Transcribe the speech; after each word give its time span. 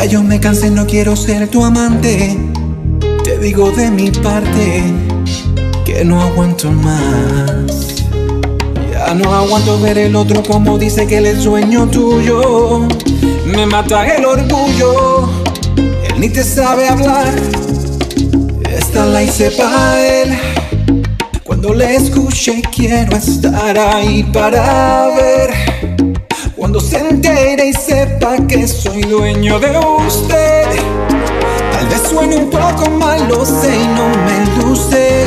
Ya 0.00 0.06
yo 0.06 0.22
me 0.22 0.40
cansé, 0.40 0.70
no 0.70 0.86
quiero 0.86 1.14
ser 1.14 1.48
tu 1.48 1.62
amante. 1.62 2.36
Te 3.22 3.38
digo 3.38 3.70
de 3.70 3.90
mi 3.90 4.10
parte 4.10 4.82
que 5.84 6.04
no 6.04 6.20
aguanto 6.22 6.72
más. 6.72 7.89
Ya 9.06 9.14
no 9.14 9.34
aguanto 9.34 9.80
ver 9.80 9.96
el 9.96 10.14
otro 10.14 10.42
como 10.42 10.76
dice 10.76 11.06
que 11.06 11.18
él 11.18 11.26
el 11.26 11.40
sueño 11.40 11.88
tuyo 11.88 12.86
me 13.46 13.64
mata 13.64 14.06
el 14.06 14.26
orgullo. 14.26 15.26
Él 16.04 16.20
ni 16.20 16.28
te 16.28 16.44
sabe 16.44 16.86
hablar. 16.86 17.34
Esta 18.70 19.06
la 19.06 19.22
hice 19.22 19.52
para 19.52 20.06
él. 20.06 20.38
Cuando 21.44 21.72
le 21.72 21.96
escuche 21.96 22.60
quiero 22.76 23.16
estar 23.16 23.78
ahí 23.78 24.22
para 24.22 25.06
ver. 25.16 25.50
Cuando 26.54 26.78
se 26.78 26.98
entere 26.98 27.68
y 27.68 27.72
sepa 27.72 28.36
que 28.46 28.68
soy 28.68 29.00
dueño 29.00 29.58
de 29.58 29.78
usted. 30.06 30.66
Tal 31.72 31.86
vez 31.88 32.02
suene 32.06 32.36
un 32.36 32.50
poco 32.50 32.90
mal, 32.90 33.26
lo 33.28 33.46
sé 33.46 33.74
y 33.74 33.86
no 33.88 34.08
me 34.26 34.62
luce. 34.62 35.26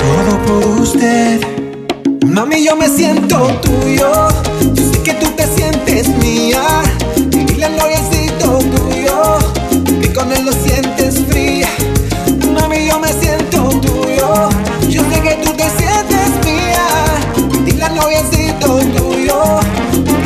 Todo 0.00 0.60
por 0.60 0.80
usted. 0.80 1.55
Mami, 2.36 2.62
yo 2.62 2.76
me 2.76 2.86
siento 2.86 3.46
tuyo. 3.62 4.12
Yo 4.74 4.92
sé 4.92 5.02
que 5.02 5.14
tú 5.14 5.26
te 5.38 5.46
sientes 5.46 6.08
mía. 6.18 6.82
Y 7.32 7.44
dile 7.44 7.64
al 7.64 7.76
noviecito 7.78 8.58
tuyo 8.58 9.38
que 10.02 10.12
con 10.12 10.30
él 10.30 10.44
lo 10.44 10.52
sientes 10.52 11.24
fría. 11.30 11.66
Mami, 12.52 12.88
yo 12.88 13.00
me 13.00 13.08
siento 13.08 13.70
tuyo. 13.80 14.50
Yo 14.86 15.02
sé 15.10 15.22
que 15.22 15.34
tú 15.42 15.50
te 15.52 15.64
sientes 15.78 16.28
mía. 16.44 16.86
Y 17.54 17.70
dile 17.70 17.84
al 17.84 17.94
noviecito 17.94 18.80
tuyo 18.94 19.42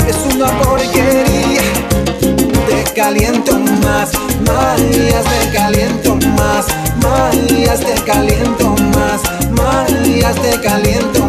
es 0.08 0.34
una 0.34 0.48
porquería. 0.62 1.62
Te 2.66 2.92
caliento 2.92 3.56
más, 3.84 4.10
Marías, 4.44 5.24
te 5.24 5.56
caliento 5.56 6.16
más, 6.36 6.66
Marías, 7.04 7.78
te 7.78 7.94
caliento 8.02 8.74
más, 8.96 9.20
Marías, 9.52 10.34
te 10.42 10.60
caliento 10.60 11.19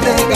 de 0.00 0.29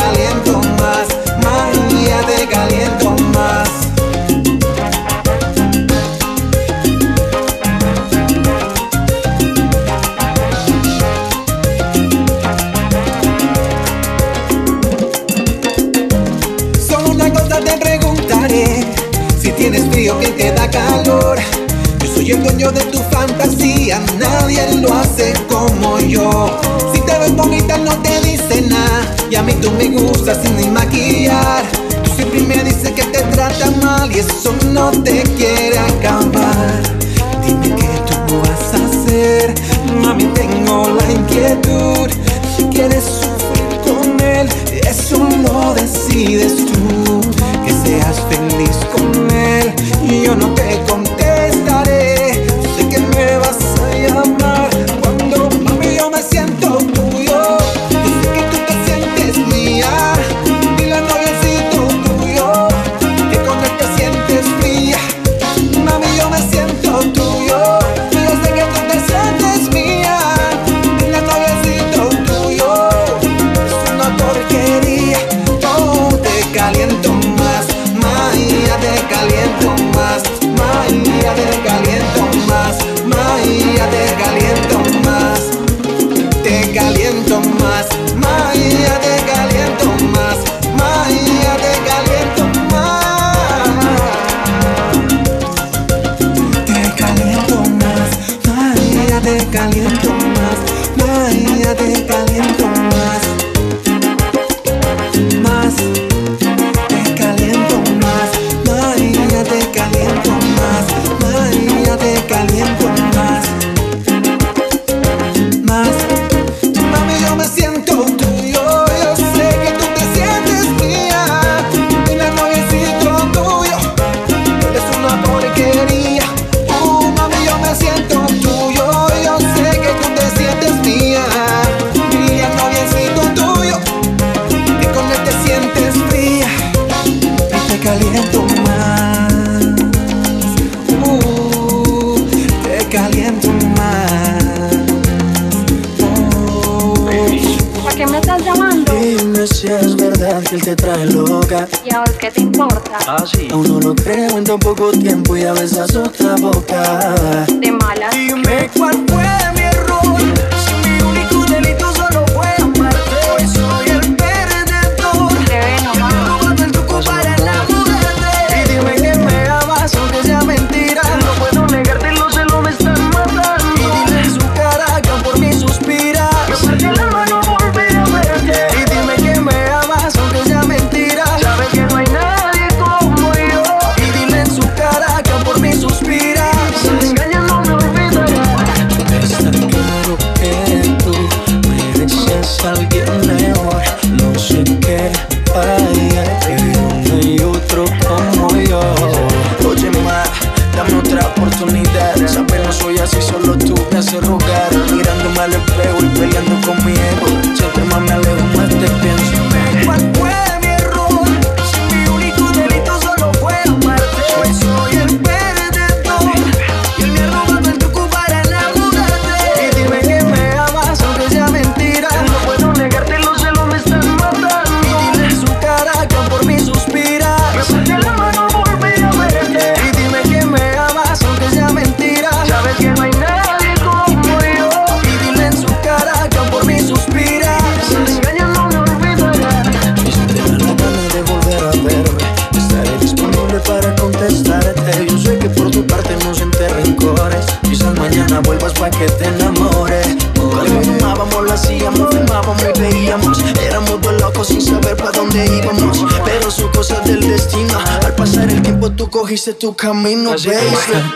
tú 258.97 259.11
cogiste 259.11 259.55
tu 259.55 259.75
camino, 259.75 260.33
Así 260.33 260.49
baby. 260.49 260.59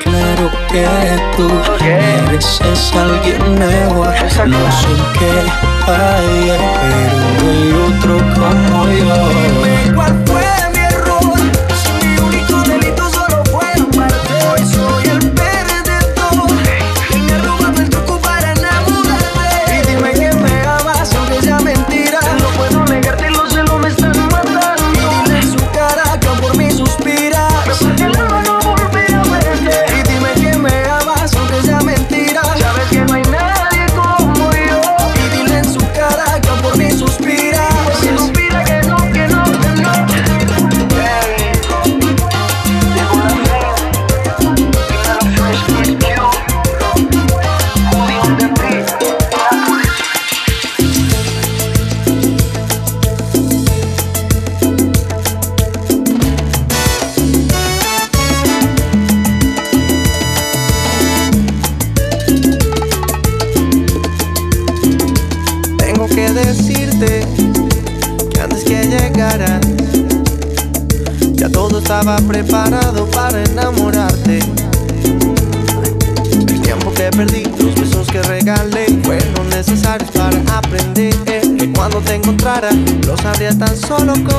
claro 0.02 0.50
que 0.70 0.86
tú 1.36 1.48
mereces 1.80 2.92
a 2.94 3.02
alguien 3.02 3.58
mejor. 3.58 4.08
No 4.46 4.72
sé 4.72 4.88
qué 5.18 5.30
hay, 5.90 6.58
pero 6.88 7.16
no 7.38 7.50
hay 7.50 7.72
otro 7.88 8.14
como 8.34 8.78
yo. 8.88 10.37
tan 83.58 83.76
solo 83.76 84.12
con 84.24 84.37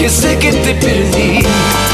que 0.00 0.08
sé 0.08 0.38
que 0.38 0.50
te 0.50 0.74
perdí. 0.76 1.89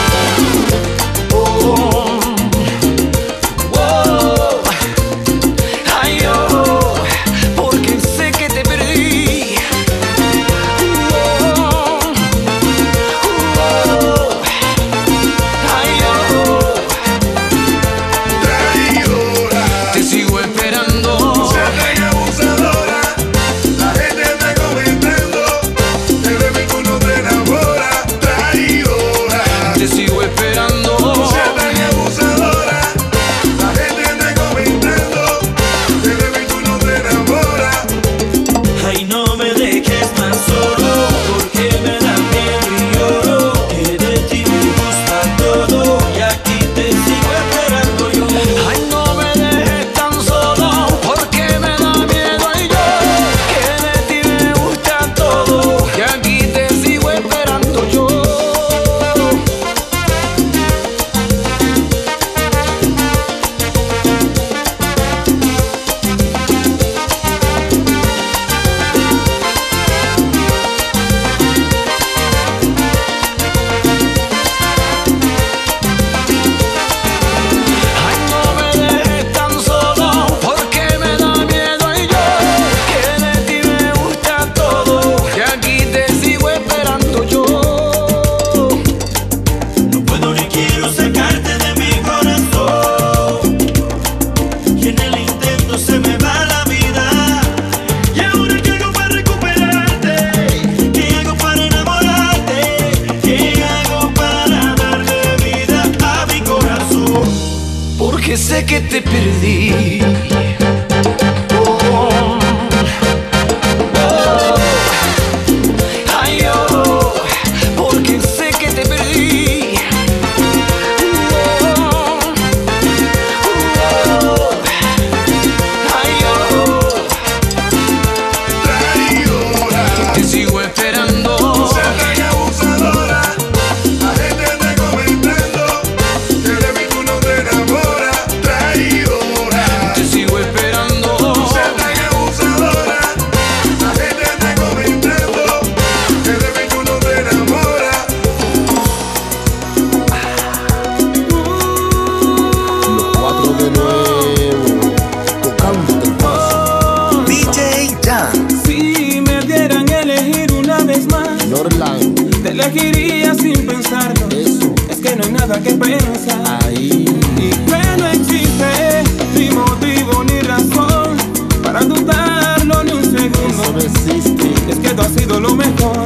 Es 174.68 174.78
que 174.78 174.88
tú 174.90 175.02
has 175.02 175.12
sido 175.12 175.40
lo 175.40 175.56
mejor 175.56 176.04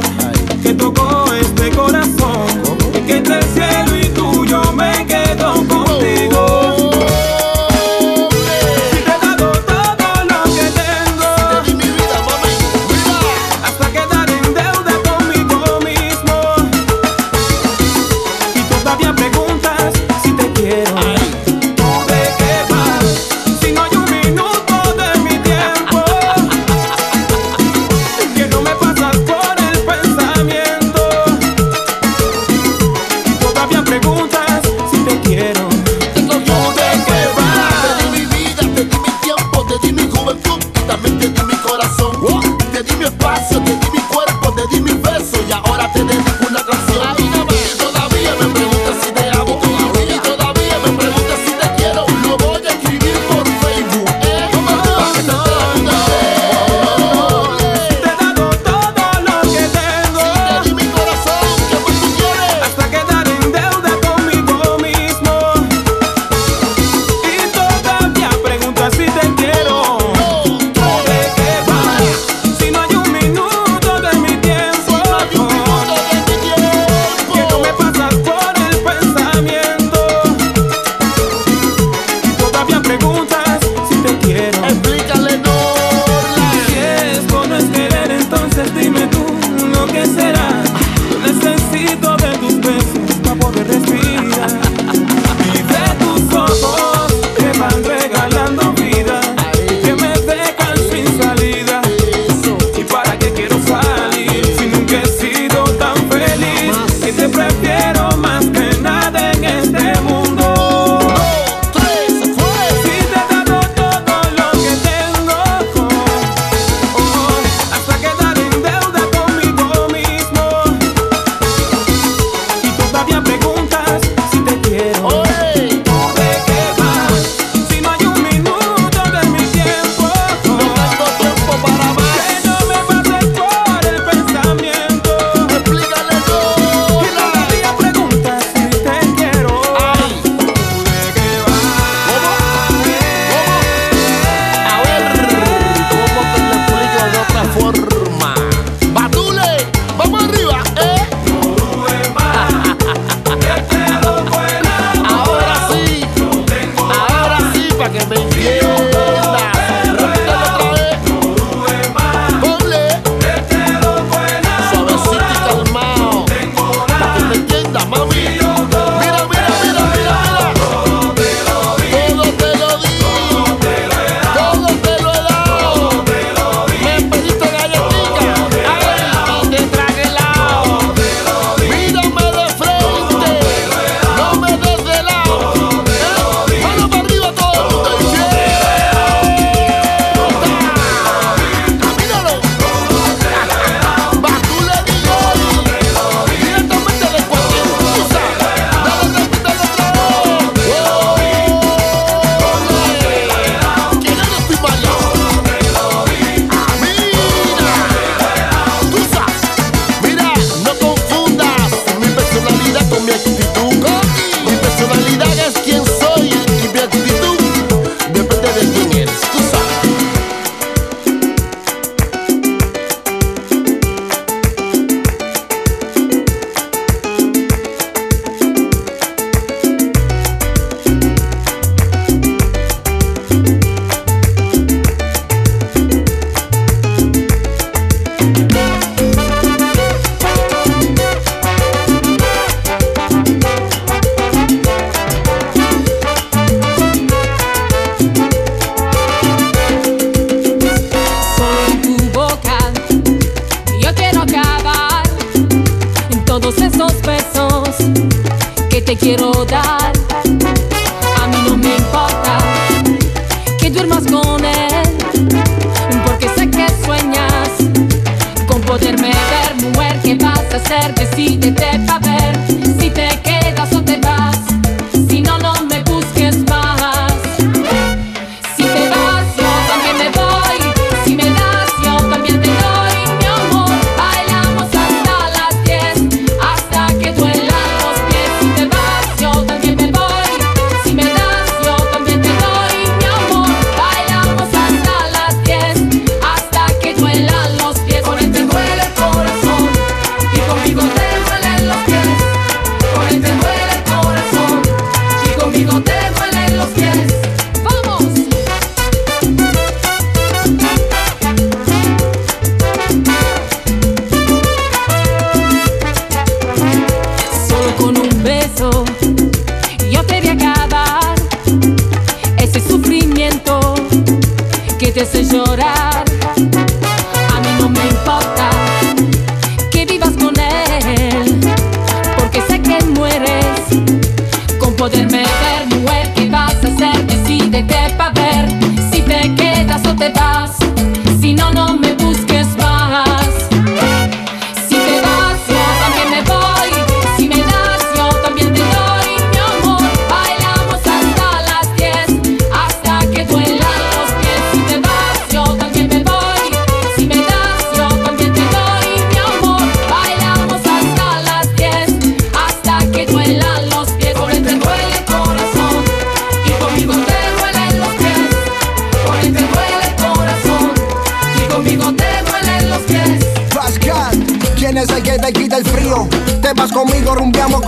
que 0.63 0.73
tocó 0.73 1.25
este 1.33 1.69
corazón. 1.69 2.00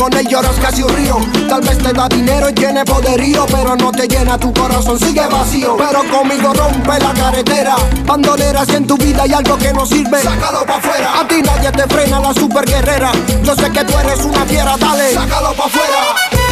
con 0.10 0.28
lloras 0.28 0.56
casi 0.62 0.84
un 0.84 0.90
río. 0.90 1.18
Tal 1.48 1.62
vez 1.62 1.78
te 1.78 1.94
da 1.94 2.10
dinero 2.10 2.50
y 2.50 2.54
tiene 2.54 2.84
poderío, 2.84 3.46
pero 3.46 3.76
no 3.76 3.92
te 3.92 4.08
llena 4.08 4.38
tu 4.38 4.54
corazón, 4.54 5.00
sigue 5.00 5.26
vacío. 5.28 5.78
Pero 5.78 6.02
conmigo 6.12 6.54
rompe 6.54 7.00
la 7.00 7.14
carretera. 7.14 7.76
Bandoleras 8.06 8.68
en 8.70 8.86
tu 8.86 8.98
vida 8.98 9.26
y 9.26 9.34
algo 9.34 9.58
que 9.58 9.72
no 9.72 9.86
sirve, 9.86 10.22
sácalo 10.22 10.66
pa' 10.66 10.78
afuera. 10.78 11.20
A 11.22 11.28
ti 11.28 11.42
nadie 11.42 11.72
te 11.72 11.88
frena, 11.88 12.20
la 12.20 12.34
super 12.34 12.66
guerrera. 12.66 13.12
Yo 13.44 13.56
sé 13.56 13.72
que 13.72 13.84
tú 13.86 13.98
eres 13.98 14.20
una 14.26 14.46
fiera, 14.46 14.76
dale, 14.78 15.14
sácalo 15.14 15.54
pa' 15.54 15.66
afuera. 15.66 16.44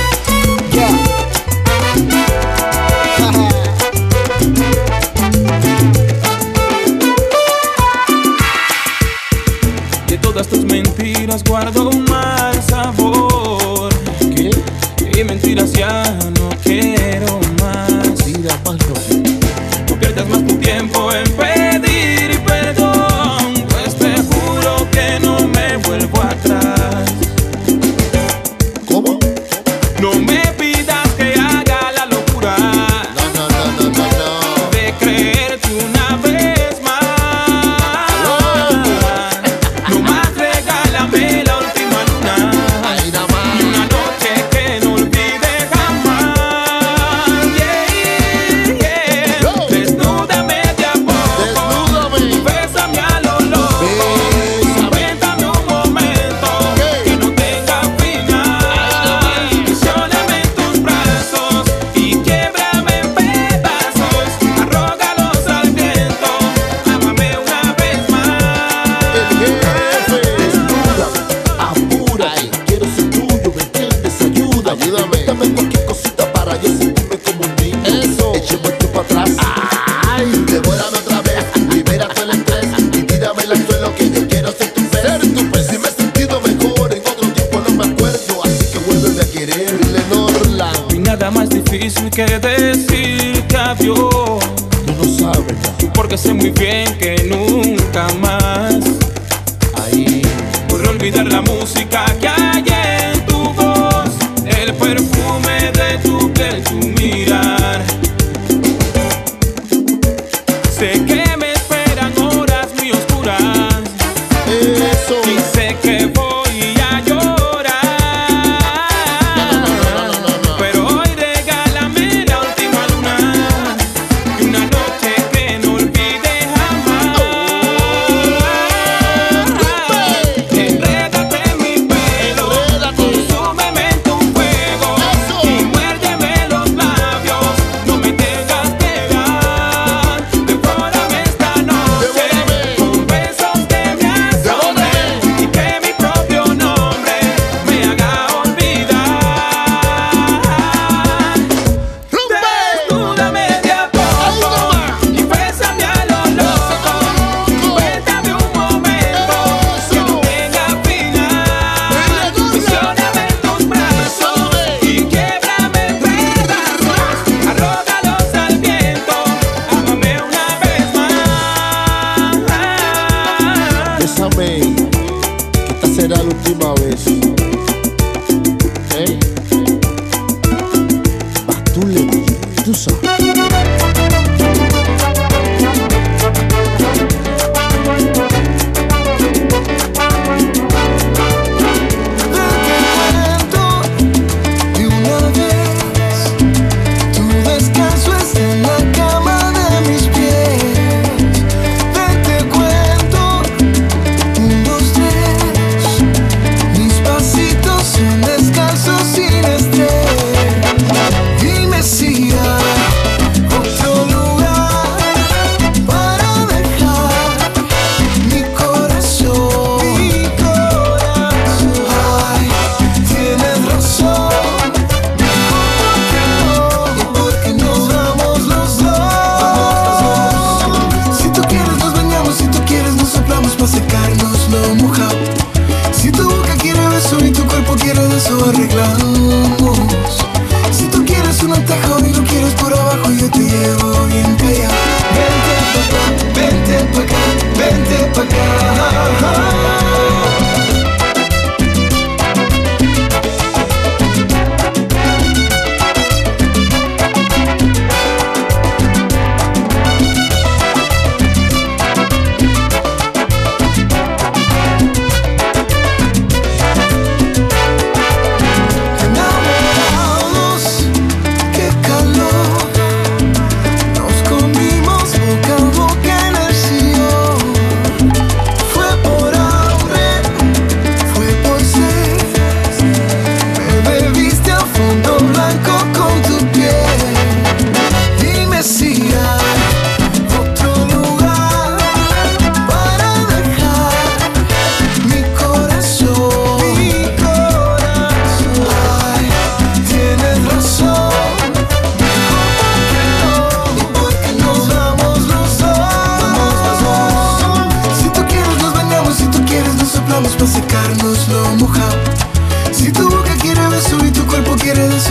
Todas 10.34 10.48
tus 10.48 10.64
mentiras 10.64 11.44
guardo 11.44 11.90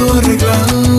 todo 0.01 0.19
arreglado 0.19 0.90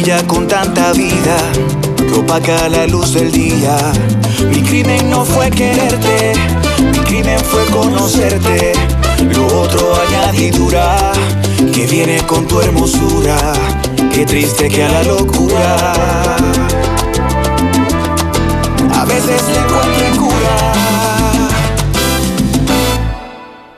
brilla 0.00 0.26
con 0.26 0.46
tanta 0.46 0.92
vida 0.92 1.36
que 1.96 2.14
opaca 2.14 2.68
la 2.68 2.86
luz 2.86 3.12
del 3.12 3.30
día. 3.30 3.76
Mi 4.48 4.62
crimen 4.62 5.10
no 5.10 5.24
fue 5.24 5.50
quererte, 5.50 6.32
mi 6.80 6.98
crimen 7.00 7.38
fue 7.40 7.64
conocerte. 7.66 8.72
Lo 9.34 9.46
otro 9.60 9.94
añadidura 10.08 11.12
que 11.72 11.86
viene 11.86 12.18
con 12.26 12.46
tu 12.46 12.60
hermosura. 12.60 13.36
Qué 14.12 14.24
triste 14.24 14.68
que 14.68 14.84
a 14.84 14.88
la 14.88 15.02
locura. 15.02 15.76
A 18.94 19.04
veces 19.04 19.42
le 19.48 19.58
encuentro 19.58 20.28
cura. 20.28 20.72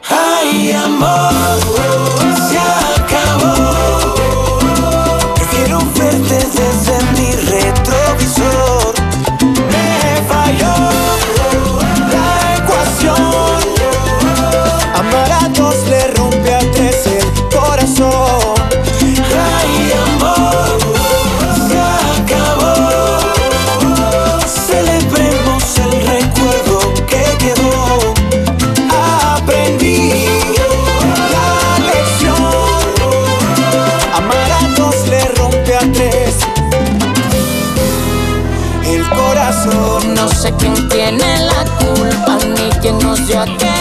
Ay, 0.08 0.72
amor. 0.72 2.31
no 43.02 43.16
se 43.16 43.36
atreve. 43.36 43.71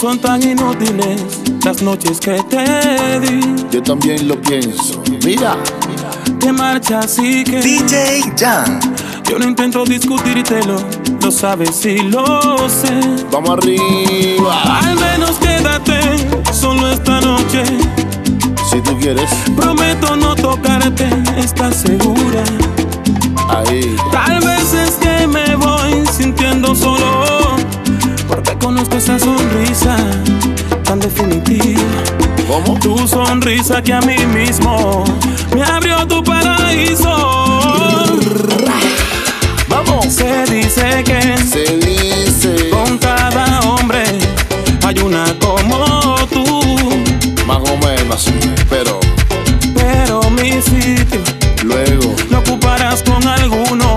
son 0.00 0.18
tan 0.20 0.40
inútiles 0.40 1.40
las 1.64 1.82
noches 1.82 2.20
que 2.20 2.40
te 2.44 3.20
di. 3.20 3.40
Yo 3.72 3.82
también 3.82 4.28
lo 4.28 4.40
pienso. 4.40 5.02
Mira, 5.24 5.56
te 6.38 6.52
marcha 6.52 7.00
así 7.00 7.42
que. 7.42 7.60
DJ 7.60 8.22
Jan. 8.38 8.80
Yo 9.28 9.38
no 9.38 9.48
intento 9.48 9.84
discutírtelo, 9.84 10.76
lo 11.20 11.30
sabes 11.32 11.84
y 11.84 11.98
lo 11.98 12.24
sé. 12.68 13.00
Vamos 13.32 13.50
arriba. 13.50 14.78
Al 14.82 14.94
menos 14.94 15.32
quédate 15.38 15.98
solo 16.52 16.92
esta 16.92 17.20
noche. 17.20 17.64
Si 18.70 18.80
tú 18.80 18.96
quieres. 19.00 19.30
Prometo 19.56 20.16
no 20.16 20.36
tocarte, 20.36 21.08
estás 21.36 21.74
segura. 21.76 22.44
Ahí. 23.48 23.96
Tal 24.12 24.38
vez 24.40 24.72
es 24.74 24.90
que 24.92 25.26
me 25.26 25.56
voy 25.56 26.06
sintiendo 26.06 26.74
solo 26.74 27.37
conozco 28.78 28.96
esa 28.96 29.18
sonrisa 29.18 29.96
tan 30.84 31.00
definitiva. 31.00 31.82
Como 32.46 32.78
tu 32.78 33.08
sonrisa 33.08 33.82
que 33.82 33.92
a 33.92 34.00
mí 34.00 34.16
mismo 34.26 35.04
me 35.52 35.64
abrió 35.64 36.06
tu 36.06 36.22
paraíso. 36.22 37.54
Vamos. 39.68 40.06
Se 40.06 40.44
dice 40.44 41.02
que 41.04 41.36
se 41.38 41.76
dice 41.78 42.70
con 42.70 42.98
cada 42.98 43.60
hombre 43.62 44.04
hay 44.86 44.98
una 45.00 45.24
como 45.40 46.16
tú. 46.32 46.44
Más 47.46 47.58
o 47.58 47.76
menos, 47.78 48.30
pero 48.70 49.00
pero 49.74 50.20
mi 50.30 50.62
sitio 50.62 51.20
luego 51.64 52.14
lo 52.30 52.38
ocuparás 52.38 53.02
con 53.02 53.26
alguno. 53.26 53.96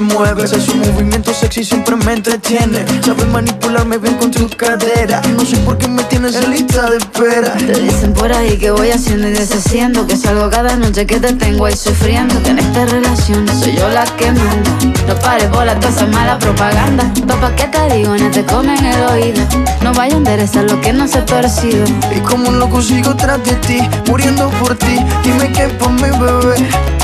Te 0.00 0.14
mueves. 0.14 0.52
Ese 0.52 0.74
movimiento 0.74 1.32
sexy 1.32 1.64
siempre 1.64 1.96
me 1.96 2.12
entretiene. 2.12 2.84
Sabes 3.04 3.26
manipularme 3.28 3.98
bien 3.98 4.14
con 4.14 4.30
tu 4.30 4.48
cadera. 4.48 5.20
No 5.36 5.44
sé 5.44 5.56
por 5.58 5.78
qué 5.78 5.88
me 5.88 6.02
tienes 6.04 6.34
en 6.36 6.50
lista 6.50 6.90
de 6.90 6.98
espera. 6.98 7.54
Te 7.54 7.80
dicen 7.80 8.12
por 8.12 8.32
ahí 8.32 8.56
que 8.56 8.70
voy 8.70 8.90
haciendo 8.90 9.28
y 9.28 9.32
deshaciendo 9.32 10.06
Que 10.06 10.16
salgo 10.16 10.50
cada 10.50 10.76
noche 10.76 11.06
que 11.06 11.18
te 11.18 11.32
tengo 11.32 11.66
ahí 11.66 11.76
sufriendo 11.76 12.42
Que 12.42 12.50
en 12.50 12.58
esta 12.58 12.84
relación 12.86 13.46
soy 13.48 13.76
yo 13.76 13.88
la 13.88 14.04
que 14.16 14.26
manda 14.26 14.70
No 15.06 15.14
pares 15.16 15.50
bola, 15.50 15.78
toda 15.78 15.92
esa 15.92 16.06
mala 16.06 16.38
propaganda 16.38 17.10
Papá, 17.26 17.54
¿qué 17.56 17.64
te 17.64 17.94
digo? 17.94 18.16
No 18.16 18.30
te 18.30 18.44
comen 18.44 18.84
el 18.84 19.02
oído 19.04 19.42
No 19.82 19.92
vaya 19.94 20.14
a 20.14 20.18
enderezar 20.18 20.64
lo 20.64 20.80
que 20.80 20.92
no 20.92 21.06
se 21.08 21.22
percibe 21.22 21.84
Y 22.14 22.20
como 22.20 22.48
un 22.48 22.58
loco 22.58 22.80
sigo 22.82 23.14
tras 23.16 23.42
de 23.44 23.54
ti, 23.56 23.80
muriendo 24.06 24.48
por 24.60 24.76
ti. 24.76 24.98
Dime 25.24 25.50
qué 25.52 25.68
por 25.68 25.90
mi 25.90 26.02
bebé. 26.02 26.99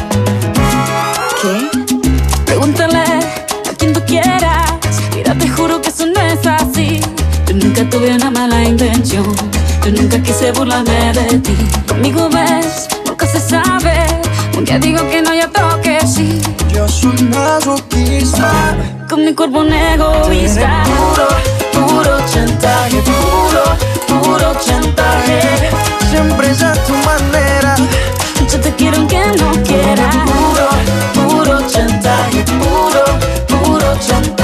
Tuve 7.90 8.14
una 8.14 8.30
mala 8.30 8.62
intención 8.64 9.24
Yo 9.84 9.92
nunca 9.92 10.20
quise 10.22 10.52
burlarme 10.52 11.12
de 11.12 11.38
ti 11.38 11.56
Conmigo 11.86 12.28
ves, 12.28 12.88
nunca 13.06 13.26
se 13.26 13.40
sabe 13.40 14.06
Un 14.56 14.64
día 14.64 14.78
digo 14.78 15.08
que 15.10 15.22
no, 15.22 15.34
y 15.34 15.40
otro 15.40 15.80
que 15.82 15.98
sí 16.06 16.40
Yo 16.72 16.88
soy 16.88 17.16
masoquista. 17.24 18.76
Con 19.08 19.24
mi 19.24 19.34
cuerpo 19.34 19.60
un 19.60 19.72
egoísta 19.72 20.82
Puro, 20.84 21.86
puro 21.86 22.18
chantaje, 22.32 23.02
puro, 23.02 24.22
puro 24.22 24.52
chantaje. 24.64 25.70
Siempre 26.10 26.50
es 26.50 26.62
a 26.62 26.72
tu 26.84 26.92
manera. 26.94 27.76
Yo 28.50 28.60
te 28.60 28.72
quiero 28.74 28.96
aunque 28.98 29.20
no 29.38 29.52
quieras 29.62 30.14
Puro, 31.14 31.28
puro 31.28 31.68
chantaje, 31.68 32.44
puro, 32.44 33.04
puro 33.48 33.98
chantaje. 34.00 34.35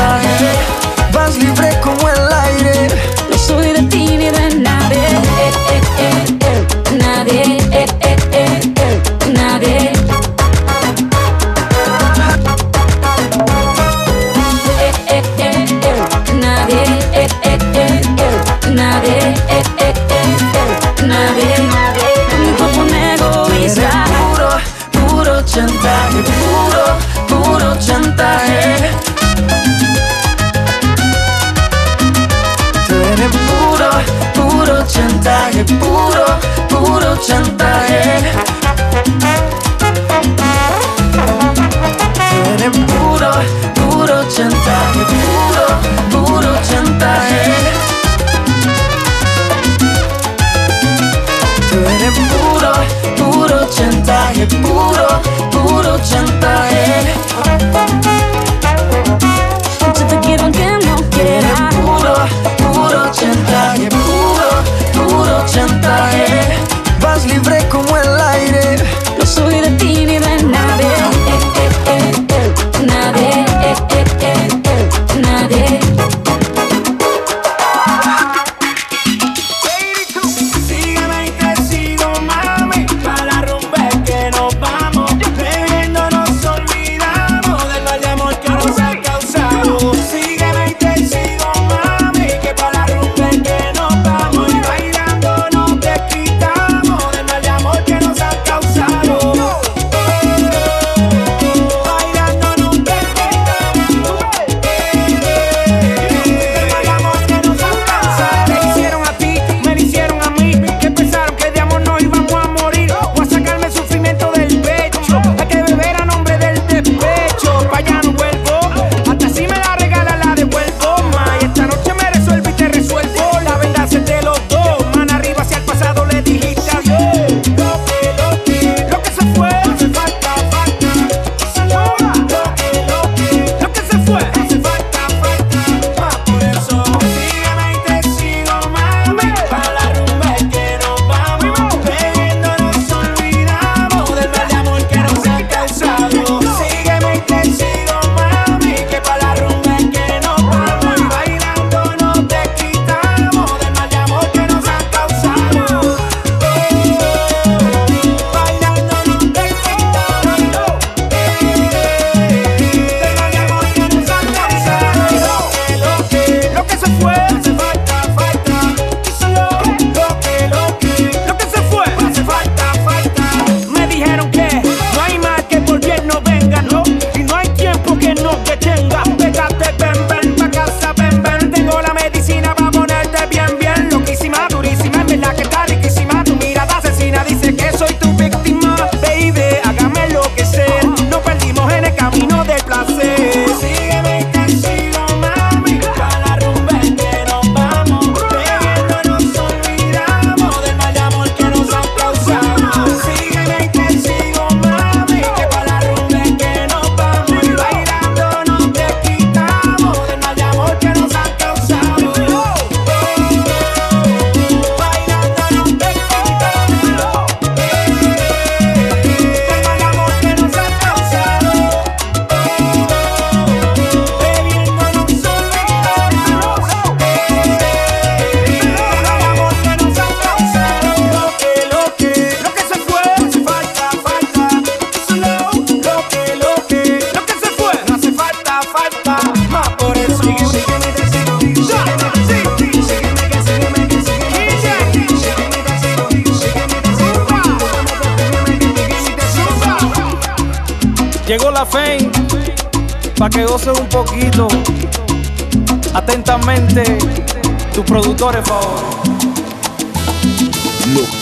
Los 258.23 258.39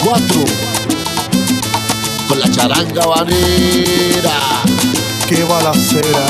cuatro 0.05 0.45
con 2.29 2.39
la 2.39 2.51
charanga 2.51 3.07
banera. 3.07 4.37
Qué 5.27 5.43
balacera. 5.45 6.05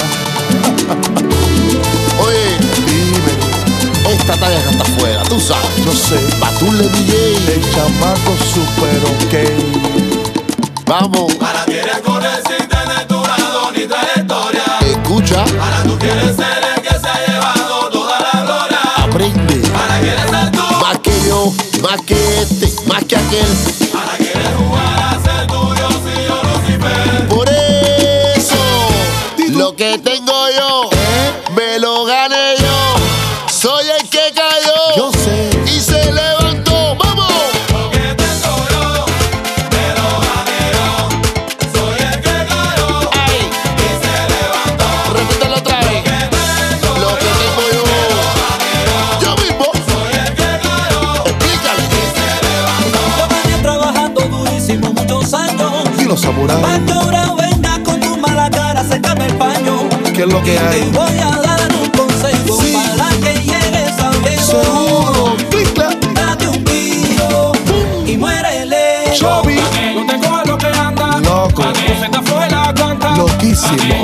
Oye, 2.22 2.56
dime, 2.86 3.32
esta 4.14 4.36
talla 4.36 4.62
que 4.62 4.70
está 4.70 4.84
afuera, 4.84 5.22
tú 5.24 5.40
sabes. 5.40 5.84
Yo 5.84 5.92
sé. 5.92 6.20
Batule 6.38 6.88
DJ. 6.88 7.36
El 7.52 7.62
chamaco 7.74 8.36
super 8.54 9.00
ok. 9.10 9.34
Vamos. 10.86 11.32
Ahora 11.40 11.64
quieres 11.66 11.98
correr 11.98 12.40
sin 12.46 12.68
tener 12.68 13.08
tu 13.08 13.14
lado 13.14 13.72
ni 13.72 13.86
trayectoria. 13.88 14.78
Escucha. 14.82 15.42
Ahora 15.42 15.82
tú 15.82 15.98
quieres 15.98 16.36
ser 16.36 16.62
el 16.62 16.69
más 21.90 22.02
que 22.02 22.14
este, 22.40 22.86
más 22.86 23.04
que 23.04 23.16
aquel. 23.16 23.46
Ahora 23.92 24.16
quieres 24.16 24.48
jugar 24.58 25.02
a 25.02 25.20
ser 25.24 25.46
tuyo 25.48 25.88
si 26.04 26.22
yo 26.24 26.40
no 26.40 26.52
Lucifer. 26.58 27.28
Por 27.28 27.48
eso, 27.48 28.62
lo 29.58 29.74
que 29.74 29.98
tengo 29.98 30.50
yo. 30.50 30.59
saburán. 56.30 56.62
Venga 57.36 57.82
con 57.82 58.00
tu 58.00 58.16
mala 58.16 58.50
cara, 58.50 58.84
sécame 58.84 59.26
el 59.26 59.34
paño. 59.34 59.88
¿Qué 60.14 60.22
es 60.22 60.28
lo 60.32 60.42
que 60.42 60.58
hay? 60.58 60.80
Te 60.80 60.98
voy 60.98 61.18
a 61.18 61.30
dar 61.46 61.68
un 61.80 61.88
consejo 61.90 62.58
para 62.72 63.10
que 63.22 63.34
llegues 63.40 63.98
a 63.98 64.10
viejo. 64.24 64.42
Seguro, 64.42 65.36
Date 66.14 66.48
un 66.48 66.64
tiro 66.64 67.52
y 68.06 68.16
muérele. 68.16 69.12
Chobi. 69.14 69.58
No 69.94 70.06
te 70.06 70.18
cojas 70.18 70.46
lo 70.46 70.58
que 70.58 70.66
anda. 70.66 71.18
Loco. 71.20 71.62
Pa' 71.62 71.72
que 71.72 71.96
se 71.98 72.22
fue 72.22 72.50
la. 72.50 72.70
Loquísimo. 73.16 73.99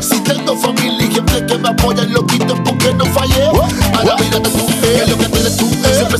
Si 0.00 0.20
tengo 0.20 0.56
familia 0.56 1.06
y 1.06 1.12
gente 1.12 1.44
que 1.44 1.58
me 1.58 1.68
apoya, 1.68 2.04
lo 2.04 2.24
quito 2.24 2.54
porque 2.62 2.94
no 2.94 3.04
fallé. 3.06 3.42
A 3.98 4.04
la 4.04 4.14
vida 4.14 4.40
te 4.40 4.50
que 4.50 5.10
lo 5.10 5.18
que 5.18 5.28
tienes 5.28 5.56
tú 5.56 5.66
eh. 5.66 5.94
siempre 5.96 6.18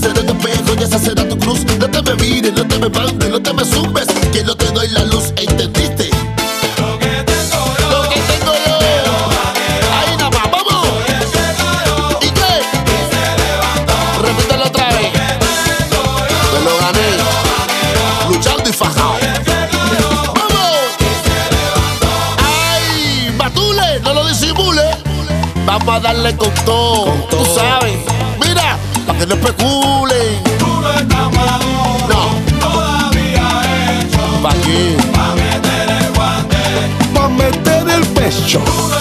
Jump. 38.46 38.95